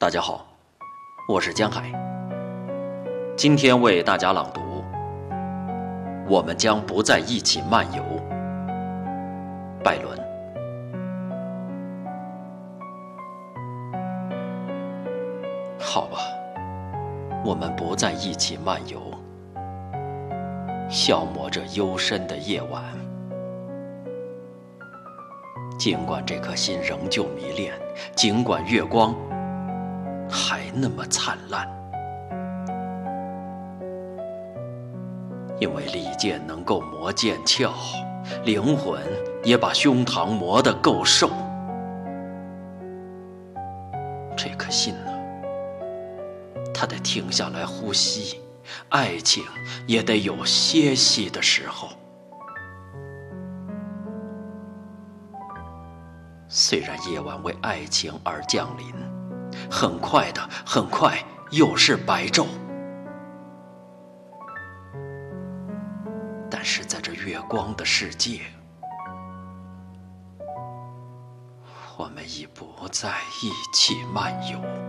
[0.00, 0.46] 大家好，
[1.28, 1.90] 我是江海。
[3.36, 4.60] 今天为大家朗读。
[6.28, 8.04] 我们将不再一起漫游。
[9.82, 10.16] 拜伦。
[15.80, 16.18] 好吧，
[17.44, 19.02] 我们不再一起漫游，
[20.88, 22.84] 消磨着幽深的夜晚。
[25.76, 27.74] 尽管这颗心仍旧迷恋，
[28.14, 29.12] 尽管月光
[30.30, 31.68] 还那么灿烂，
[35.58, 37.72] 因为利剑能够磨剑鞘，
[38.44, 39.02] 灵魂
[39.42, 41.30] 也把胸膛磨得够瘦。
[44.36, 45.12] 这颗心呢？
[46.72, 48.40] 他得停下来呼吸，
[48.90, 49.42] 爱情
[49.86, 51.88] 也得有歇息的时候。
[56.46, 58.94] 虽然夜晚为爱情而降临，
[59.70, 62.46] 很快的，很快又是白昼，
[66.50, 68.40] 但是在这月光的世界，
[71.96, 73.10] 我们已不再
[73.42, 74.87] 一起漫游。